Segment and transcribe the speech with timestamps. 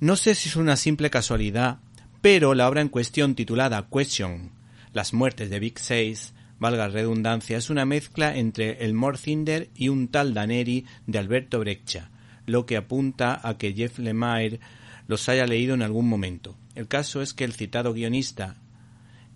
[0.00, 1.80] No sé si es una simple casualidad,
[2.22, 4.50] pero la obra en cuestión titulada Question,
[4.94, 10.08] Las muertes de Big Six, valga redundancia, es una mezcla entre el Morcinder y un
[10.08, 12.10] tal Daneri de Alberto Breccia,
[12.46, 14.60] lo que apunta a que Jeff Lemire
[15.06, 16.56] los haya leído en algún momento.
[16.74, 18.56] El caso es que el citado guionista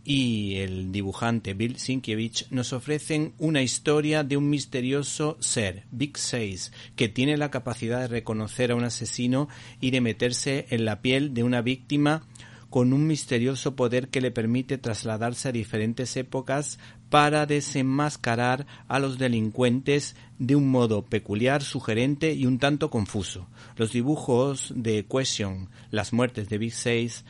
[0.05, 6.73] y el dibujante Bill Sienkiewicz nos ofrecen una historia de un misterioso ser, Big Six,
[6.95, 9.48] que tiene la capacidad de reconocer a un asesino
[9.80, 12.27] y de meterse en la piel de una víctima
[12.69, 19.16] con un misterioso poder que le permite trasladarse a diferentes épocas para desenmascarar a los
[19.16, 23.47] delincuentes de un modo peculiar, sugerente y un tanto confuso.
[23.77, 27.25] Los dibujos de Question, las muertes de Big Six,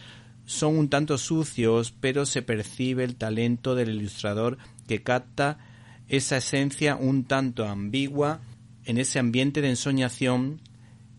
[0.47, 5.59] son un tanto sucios, pero se percibe el talento del ilustrador que capta
[6.09, 8.41] esa esencia un tanto ambigua
[8.85, 10.61] en ese ambiente de ensoñación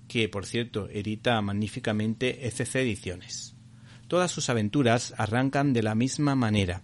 [0.07, 3.55] que, por cierto, edita magníficamente FC Ediciones.
[4.07, 6.83] Todas sus aventuras arrancan de la misma manera,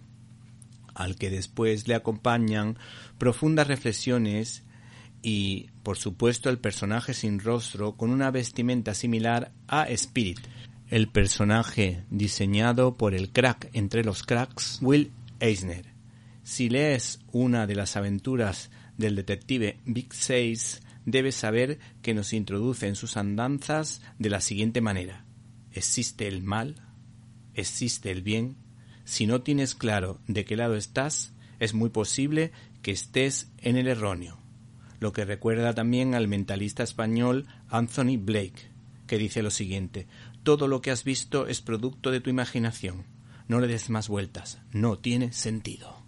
[0.94, 2.76] al que después le acompañan
[3.18, 4.64] profundas reflexiones
[5.22, 10.40] y, por supuesto, el personaje sin rostro con una vestimenta similar a Spirit,
[10.92, 15.86] el personaje diseñado por el crack entre los cracks Will Eisner.
[16.42, 22.86] Si lees una de las aventuras del detective Big Six, debes saber que nos introduce
[22.88, 25.24] en sus andanzas de la siguiente manera.
[25.72, 26.74] ¿Existe el mal?
[27.54, 28.56] existe el bien,
[29.04, 33.88] si no tienes claro de qué lado estás, es muy posible que estés en el
[33.88, 34.38] erróneo.
[35.00, 38.70] Lo que recuerda también al mentalista español Anthony Blake,
[39.06, 40.06] que dice lo siguiente,
[40.42, 43.06] todo lo que has visto es producto de tu imaginación.
[43.48, 46.02] No le des más vueltas, no tiene sentido.